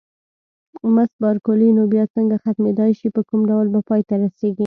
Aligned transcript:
مس 0.93 1.11
بارکلي: 1.21 1.69
نو 1.77 1.83
بیا 1.93 2.03
څنګه 2.15 2.35
ختمېدای 2.43 2.91
شي، 2.99 3.07
په 3.15 3.21
کوم 3.29 3.41
ډول 3.49 3.67
به 3.73 3.79
پای 3.89 4.01
ته 4.07 4.13
رسېږي؟ 4.21 4.59